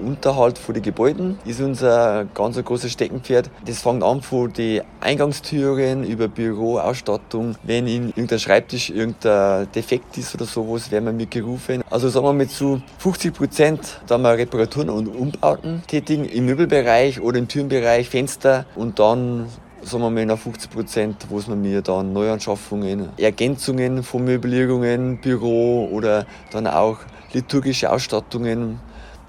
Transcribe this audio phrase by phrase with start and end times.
[0.00, 3.50] Unterhalt von den Gebäuden ist unser ganz großes Steckenpferd.
[3.64, 7.56] Das fängt an von den Eingangstüren über Büroausstattung.
[7.62, 11.82] Wenn in irgendein Schreibtisch irgendein Defekt ist oder sowas, werden wir mitgerufen.
[11.90, 17.20] Also sagen wir mit zu 50 Prozent da wir Reparaturen und Umbauten tätigen im Möbelbereich
[17.20, 19.46] oder im Türenbereich, Fenster und dann
[19.82, 25.88] sagen wir mal nach 50 Prozent, wo es mir dann Neuanschaffungen, Ergänzungen von Möblierungen, Büro
[25.90, 26.98] oder dann auch
[27.32, 28.80] liturgische Ausstattungen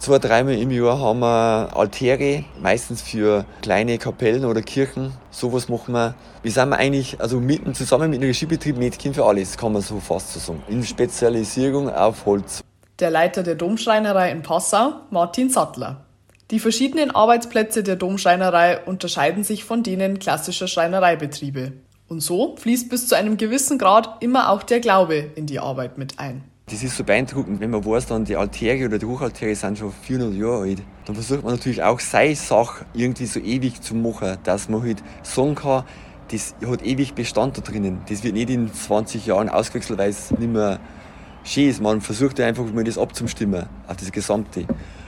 [0.01, 5.13] Zwei, dreimal im Jahr haben wir Altäre, meistens für kleine Kapellen oder Kirchen.
[5.29, 6.15] Sowas machen wir.
[6.41, 9.99] Wir sind eigentlich, also mitten zusammen mit einem Regiebetrieb Mädchen für alles, kann man so
[9.99, 10.63] fast so sagen.
[10.67, 12.63] In Spezialisierung auf Holz.
[12.97, 16.03] Der Leiter der Domschreinerei in Passau, Martin Sattler.
[16.49, 21.73] Die verschiedenen Arbeitsplätze der Domschreinerei unterscheiden sich von denen klassischer Schreinereibetriebe.
[22.07, 25.99] Und so fließt bis zu einem gewissen Grad immer auch der Glaube in die Arbeit
[25.99, 26.50] mit ein.
[26.71, 29.91] Das ist so beeindruckend, wenn man weiß, dann die Altäre oder die Hochaltäre sind schon
[29.91, 30.81] 400 Jahre alt.
[31.03, 35.03] Dann versucht man natürlich auch seine Sache irgendwie so ewig zu machen, dass man halt
[35.21, 35.83] sagen kann,
[36.29, 37.99] das hat ewig Bestand da drinnen.
[38.07, 40.79] Das wird nicht in 20 Jahren ausgewechselt, weil es nicht mehr
[41.43, 41.81] schön ist.
[41.81, 44.65] Man versucht ja einfach mal das abzustimmen auf das Gesamte.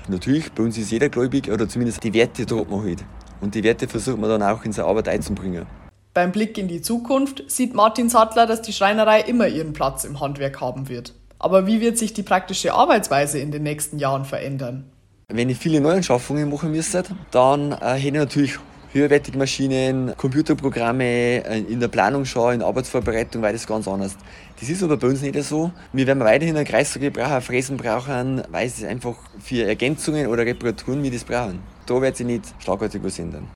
[0.09, 3.06] Natürlich, bei uns ist jeder gläubig, oder zumindest die Werte droht man halt.
[3.40, 5.66] Und die Werte versucht man dann auch in seine Arbeit einzubringen.
[6.14, 10.20] Beim Blick in die Zukunft sieht Martin Sattler, dass die Schreinerei immer ihren Platz im
[10.20, 11.14] Handwerk haben wird.
[11.44, 14.86] Aber wie wird sich die praktische Arbeitsweise in den nächsten Jahren verändern?
[15.28, 18.60] Wenn ich viele Neuanschaffungen machen müsste, dann äh, hätte ich natürlich
[18.94, 24.16] höherwertige Maschinen, Computerprogramme, äh, in der Planung schon, in der Arbeitsvorbereitung war das ganz anders.
[24.58, 25.70] Das ist aber bei uns nicht so.
[25.92, 31.04] Wir werden weiterhin einen Kreissäge brauchen, Fräsen brauchen, weil es einfach für Ergänzungen oder Reparaturen
[31.04, 31.60] wir das brauchen.
[31.86, 33.50] Da wird sich nicht schlagartig was ändern.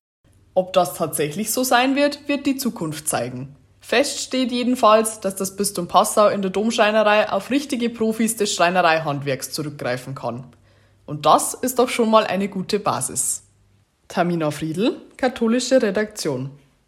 [0.55, 3.55] Ob das tatsächlich so sein wird, wird die Zukunft zeigen.
[3.87, 9.53] Fest steht jedenfalls, dass das Bistum Passau in der Domschreinerei auf richtige Profis des Schreinereihandwerks
[9.53, 10.43] zurückgreifen kann.
[11.05, 13.43] Und das ist doch schon mal eine gute Basis.
[14.09, 16.49] Tamina Friedl, katholische Redaktion.